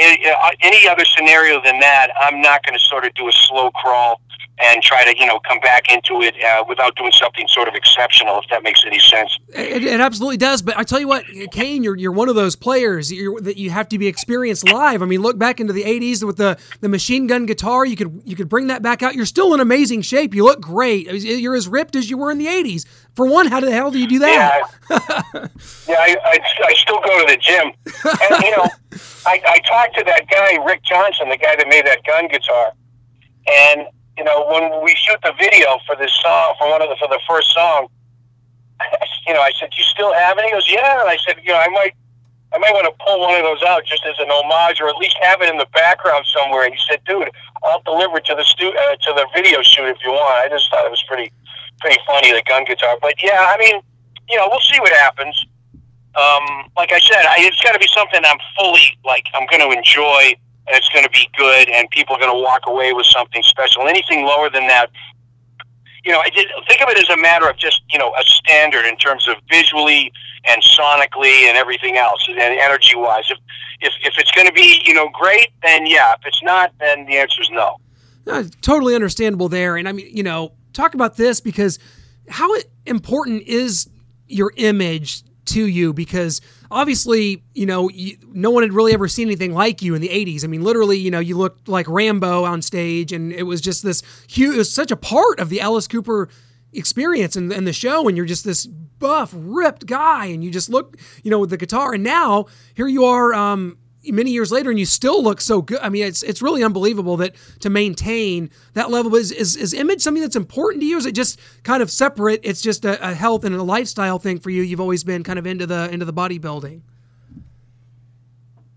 [0.60, 4.20] any other scenario than that, I'm not going to sort of do a slow crawl
[4.58, 7.74] and try to you know come back into it uh, without doing something sort of
[7.74, 9.38] exceptional, if that makes any sense.
[9.48, 10.62] It, it absolutely does.
[10.62, 13.88] But I tell you what, Kane, you're you're one of those players that you have
[13.90, 15.02] to be experienced live.
[15.02, 17.84] I mean, look back into the '80s with the the machine gun guitar.
[17.84, 19.14] You could you could bring that back out.
[19.14, 20.34] You're still in amazing shape.
[20.34, 21.06] You look great.
[21.06, 22.86] You're as ripped as you were in the '80s.
[23.14, 24.62] For one, how the hell do you do that?
[24.90, 24.98] Yeah,
[25.88, 27.72] yeah I, I, I still go to the gym,
[28.04, 28.68] and you know,
[29.26, 32.72] I, I talked to that guy Rick Johnson, the guy that made that gun guitar,
[33.46, 36.96] and you know, when we shoot the video for this song, for one of the
[36.96, 37.88] for the first song,
[39.26, 41.36] you know, I said, "Do you still have it?" He goes, "Yeah." And I said,
[41.42, 41.94] "You know, I might,
[42.52, 44.96] I might want to pull one of those out just as an homage, or at
[44.96, 47.28] least have it in the background somewhere." And he said, "Dude,
[47.62, 50.48] I'll deliver it to the stu- uh, to the video shoot if you want." I
[50.48, 51.30] just thought it was pretty,
[51.80, 52.96] pretty funny the gun guitar.
[53.00, 53.80] But yeah, I mean,
[54.28, 55.36] you know, we'll see what happens.
[56.16, 59.60] Um, like I said, I, it's got to be something I'm fully like I'm going
[59.60, 60.32] to enjoy
[60.68, 63.86] it's going to be good, and people are going to walk away with something special.
[63.88, 64.90] Anything lower than that,
[66.04, 68.22] you know, I did think of it as a matter of just you know a
[68.24, 70.12] standard in terms of visually
[70.44, 73.24] and sonically and everything else, and energy wise.
[73.30, 73.38] If
[73.80, 76.12] if if it's going to be you know great, then yeah.
[76.12, 77.76] If it's not, then the answer is no.
[78.26, 78.44] no.
[78.60, 81.78] Totally understandable there, and I mean, you know, talk about this because
[82.28, 82.48] how
[82.86, 83.88] important is
[84.28, 89.28] your image to you because obviously, you know, you, no one had really ever seen
[89.28, 90.44] anything like you in the '80s.
[90.44, 93.82] I mean, literally, you know, you looked like Rambo on stage, and it was just
[93.82, 94.54] this huge.
[94.54, 96.28] It was such a part of the Alice Cooper
[96.72, 100.68] experience and, and the show and you're just this buff ripped guy and you just
[100.68, 103.78] look you know with the guitar and now here you are um
[104.12, 105.78] many years later and you still look so good.
[105.80, 110.00] I mean, it's it's really unbelievable that to maintain that level is is, is image
[110.00, 110.96] something that's important to you?
[110.96, 112.40] Is it just kind of separate?
[112.42, 114.62] It's just a, a, health and a lifestyle thing for you.
[114.62, 116.80] You've always been kind of into the into the bodybuilding.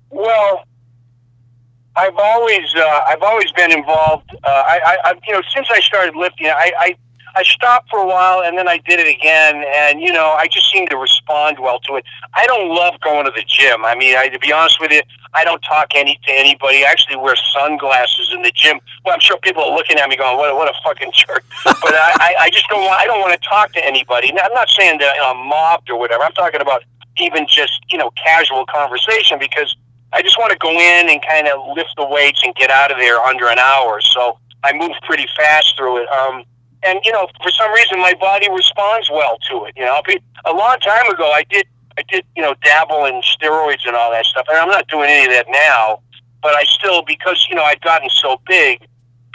[0.10, 0.65] Well,
[1.96, 4.30] I've always uh, I've always been involved.
[4.44, 6.96] Uh, I, I you know since I started lifting, I, I
[7.39, 10.47] I stopped for a while and then I did it again, and you know I
[10.47, 12.04] just seem to respond well to it.
[12.34, 13.86] I don't love going to the gym.
[13.86, 15.02] I mean, I, to be honest with you,
[15.34, 16.84] I don't talk any to anybody.
[16.84, 18.82] I actually wear sunglasses in the gym.
[19.06, 21.93] Well, I'm sure people are looking at me going, "What, what a fucking jerk!" but
[21.95, 22.99] I, I, I just don't want.
[22.99, 24.34] I don't want to talk to anybody.
[24.34, 26.23] Now, I'm not saying that you know, I'm mobbed or whatever.
[26.23, 26.84] I'm talking about
[27.19, 29.78] even just you know casual conversation because
[30.12, 32.91] I just want to go in and kind of lift the weights and get out
[32.91, 34.02] of there under an hour.
[34.02, 36.10] So I move pretty fast through it.
[36.10, 36.43] Um,
[36.84, 39.74] and you know, for some reason, my body responds well to it.
[39.76, 40.02] You know,
[40.46, 44.12] a long time ago, I did, I did, you know, dabble in steroids and all
[44.12, 46.02] that stuff, and I'm not doing any of that now.
[46.42, 48.82] But I still, because you know, I'd gotten so big.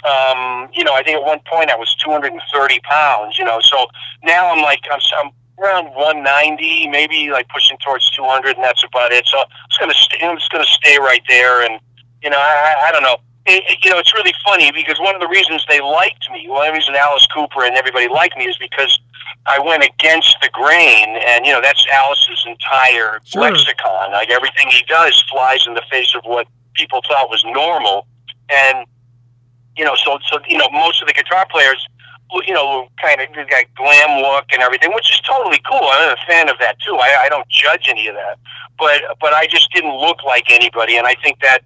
[0.04, 3.38] Um, you know, I think at one point I was 230 pounds.
[3.38, 3.86] You know, so
[4.22, 5.30] now I'm like I'm, I'm
[5.62, 9.26] around 190, maybe like pushing towards 200, and that's about it.
[9.26, 11.78] So just gonna, stay, I'm just gonna stay right there, and
[12.22, 15.20] you know, I, I don't know it, you know, it's really funny because one of
[15.20, 18.44] the reasons they liked me, one of the reasons Alice Cooper and everybody liked me
[18.44, 18.98] is because
[19.46, 23.42] I went against the grain, and you know that's Alice's entire sure.
[23.42, 24.12] lexicon.
[24.12, 28.06] Like everything he does flies in the face of what people thought was normal,
[28.48, 28.86] and
[29.76, 31.86] you know, so so you know, most of the guitar players,
[32.46, 35.86] you know, kind of got glam look and everything, which is totally cool.
[35.92, 36.96] I'm a fan of that too.
[36.96, 38.38] I, I don't judge any of that,
[38.78, 41.64] but but I just didn't look like anybody, and I think that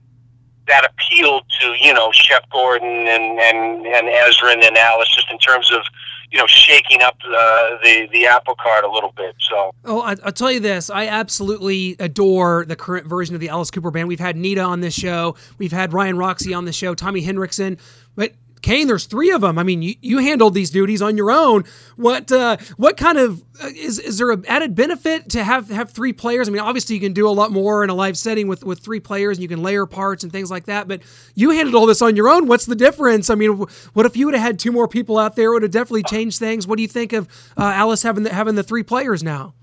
[0.68, 5.38] that appealed to you know Shep Gordon and and and Ezrin and Alice just in
[5.38, 5.82] terms of
[6.30, 9.34] you know shaking up the the, the apple cart a little bit.
[9.38, 13.48] So oh, I, will tell you this: I absolutely adore the current version of the
[13.48, 14.08] Alice Cooper band.
[14.08, 17.78] We've had Nita on this show, we've had Ryan Roxie on the show, Tommy Henriksen,
[18.14, 19.58] but Kane, there's three of them.
[19.58, 21.64] I mean, you, you handled these duties on your own.
[21.98, 25.90] What uh, what kind of uh, is is there an added benefit to have have
[25.90, 26.48] three players?
[26.48, 28.78] I mean, obviously you can do a lot more in a live setting with with
[28.78, 30.86] three players, and you can layer parts and things like that.
[30.86, 31.02] But
[31.34, 32.46] you handled all this on your own.
[32.46, 33.30] What's the difference?
[33.30, 35.50] I mean, what if you would have had two more people out there?
[35.50, 36.68] It would have definitely changed things.
[36.68, 39.54] What do you think of uh, Alice having the, having the three players now?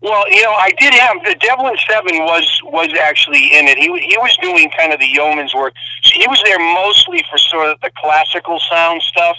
[0.00, 3.78] Well, you know, I did have the Devlin Seven was was actually in it.
[3.78, 5.74] He he was doing kind of the yeoman's work.
[6.04, 9.36] He was there mostly for sort of the classical sound stuff.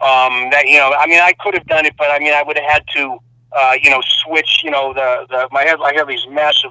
[0.00, 2.42] Um, that you know, I mean, I could have done it, but I mean, I
[2.42, 3.18] would have had to,
[3.52, 4.60] uh, you know, switch.
[4.62, 5.78] You know, the the my head.
[5.82, 6.70] I have these massive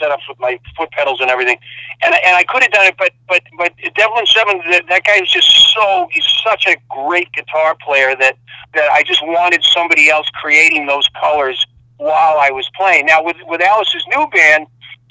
[0.00, 1.58] setups with my foot pedals and everything,
[2.02, 5.16] and and I could have done it, but but but Devlin Seven, that, that guy
[5.22, 8.36] is just so he's such a great guitar player that
[8.74, 11.64] that I just wanted somebody else creating those colors
[11.96, 13.06] while I was playing.
[13.06, 14.66] Now with with Alice's new band,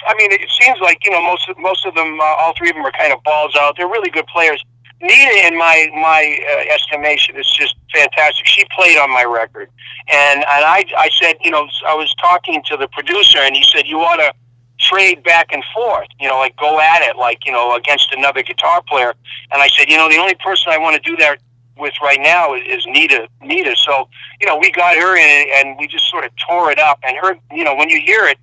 [0.06, 2.70] I mean, it seems like you know most of, most of them, uh, all three
[2.70, 3.76] of them are kind of balls out.
[3.78, 4.64] They're really good players.
[5.02, 8.46] Nita, in my my uh, estimation, is just fantastic.
[8.48, 9.70] She played on my record,
[10.12, 13.64] and and I I said, you know, I was talking to the producer, and he
[13.72, 14.34] said you ought to
[14.80, 18.42] trade back and forth, you know, like go at it, like you know, against another
[18.42, 19.14] guitar player.
[19.52, 21.40] And I said, you know, the only person I want to do that
[21.78, 23.28] with right now is, is Nita.
[23.42, 23.76] Nita.
[23.78, 24.10] So
[24.42, 27.00] you know, we got her in and we just sort of tore it up.
[27.08, 28.38] And her, you know, when you hear it,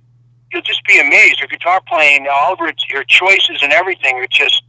[0.51, 1.39] you'll just be amazed.
[1.39, 4.63] Her guitar playing, all of her, her choices and everything are just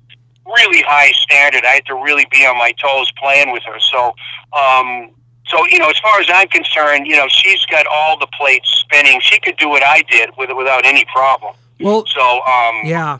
[0.47, 1.65] really high standard.
[1.65, 3.79] I had to really be on my toes playing with her.
[3.81, 4.15] So,
[4.53, 5.11] um,
[5.47, 8.69] so you know, as far as I'm concerned, you know, she's got all the plates
[8.81, 9.21] spinning.
[9.21, 11.55] She could do what I did with without any problem.
[11.81, 13.19] Well, so um, yeah,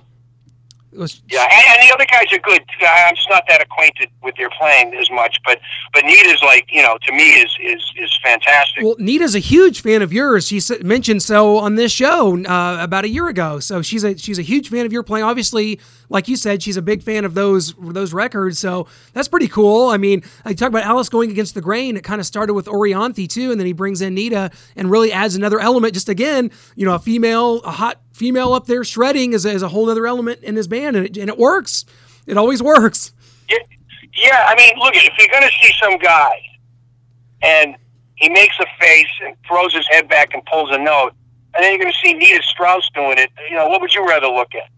[0.97, 2.63] was yeah, and, and, the other guys are good.
[2.81, 5.61] I'm just not that acquainted with their playing as much, but
[5.93, 8.83] but Nita's like you know to me is is is fantastic.
[8.83, 10.47] Well, Nita's a huge fan of yours.
[10.47, 13.61] She mentioned so on this show uh, about a year ago.
[13.61, 15.25] So she's a she's a huge fan of your playing.
[15.25, 18.59] Obviously, like you said, she's a big fan of those those records.
[18.59, 19.89] So that's pretty cool.
[19.89, 21.97] I mean, I talk about Alice going against the grain.
[21.97, 25.13] It kind of started with Orianthi too, and then he brings in Nita and really
[25.13, 25.95] adds another element.
[25.95, 29.63] Just again, you know, a female, a hot female up there shredding is a, is
[29.63, 31.85] a whole other element in his band, and it, and it works.
[32.27, 33.13] It always works.
[33.49, 33.59] Yeah,
[34.15, 34.45] yeah.
[34.49, 36.41] I mean, look, if you're going to see some guy
[37.43, 37.77] and
[38.17, 41.13] he makes a face and throws his head back and pulls a note,
[41.55, 44.07] and then you're going to see Nita Strauss doing it, you know, what would you
[44.07, 44.71] rather look at?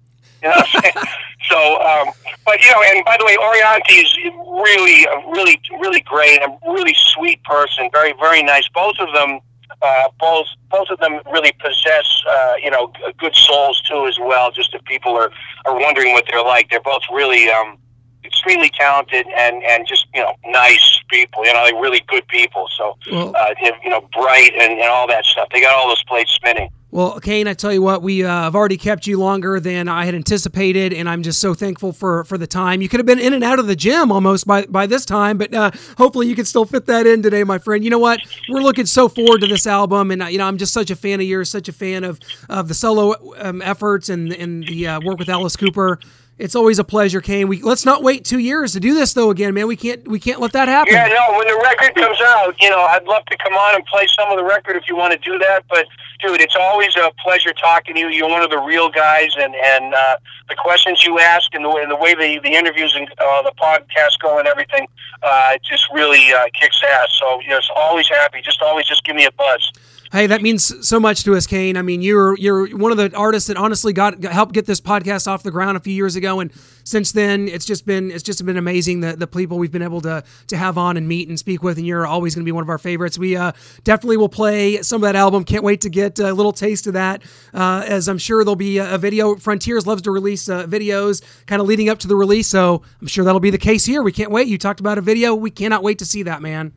[0.43, 1.07] You know what I'm saying?
[1.49, 2.09] so, um,
[2.45, 6.43] but you know, and by the way, Orianthi is really, really, really great.
[6.43, 7.89] A really sweet person.
[7.93, 8.69] Very, very nice.
[8.75, 9.41] Both of them
[9.83, 14.51] uh, both both of them really possess uh, you know good souls too as well.
[14.51, 15.31] Just if people are
[15.67, 17.79] are wondering what they're like, they're both really um,
[18.25, 21.45] extremely talented and and just you know nice people.
[21.45, 22.69] You know, they're really good people.
[22.77, 25.49] So Well- uh, you know, bright and, and all that stuff.
[25.53, 26.71] They got all those plates spinning.
[26.91, 30.07] Well, Kane, I tell you what, we uh, have already kept you longer than I
[30.07, 32.81] had anticipated, and I'm just so thankful for for the time.
[32.81, 35.37] You could have been in and out of the gym almost by by this time,
[35.37, 37.85] but uh, hopefully you can still fit that in today, my friend.
[37.85, 38.21] You know what?
[38.49, 40.97] We're looking so forward to this album, and uh, you know I'm just such a
[40.97, 42.19] fan of yours, such a fan of
[42.49, 46.01] of the solo um, efforts and and the uh, work with Alice Cooper.
[46.39, 47.49] It's always a pleasure, Kane.
[47.49, 49.31] We let's not wait two years to do this though.
[49.31, 50.95] Again, man, we can't we can't let that happen.
[50.95, 51.37] Yeah, no.
[51.37, 54.31] When the record comes out, you know, I'd love to come on and play some
[54.31, 55.65] of the record if you want to do that.
[55.69, 55.87] But
[56.21, 58.09] dude, it's always a pleasure talking to you.
[58.09, 60.17] You're one of the real guys, and and uh,
[60.49, 63.43] the questions you ask and the way, and the way the the interviews and uh,
[63.43, 64.87] the podcast go and everything,
[65.25, 67.09] uh, just really uh, kicks ass.
[67.19, 68.41] So you always happy.
[68.43, 69.73] Just always just give me a buzz.
[70.11, 71.77] Hey, that means so much to us, Kane.
[71.77, 75.29] I mean, you're you're one of the artists that honestly got, helped get this podcast
[75.29, 76.51] off the ground a few years ago, and
[76.83, 80.01] since then, it's just been it's just been amazing the the people we've been able
[80.01, 82.53] to to have on and meet and speak with, and you're always going to be
[82.53, 83.19] one of our favorites.
[83.19, 83.53] We uh,
[83.85, 85.45] definitely will play some of that album.
[85.45, 88.79] Can't wait to get a little taste of that, uh, as I'm sure there'll be
[88.79, 89.37] a, a video.
[89.37, 93.09] Frontiers loves to release uh, videos kind of leading up to the release, so I'm
[93.09, 94.03] sure that'll be the case here.
[94.03, 94.49] We can't wait.
[94.49, 95.35] You talked about a video.
[95.35, 96.73] We cannot wait to see that, man.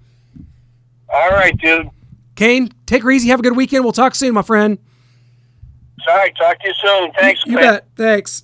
[1.08, 1.90] All right, dude.
[2.42, 3.30] Kane, take her easy.
[3.30, 3.84] Have a good weekend.
[3.84, 4.80] We'll talk soon, my friend.
[6.08, 7.12] All right, talk to you soon.
[7.12, 7.46] Thanks.
[7.46, 7.68] You Clint.
[7.68, 7.86] bet.
[7.96, 8.44] Thanks.